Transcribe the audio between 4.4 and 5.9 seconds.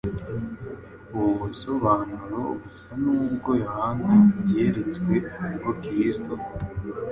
yeretswe ubwo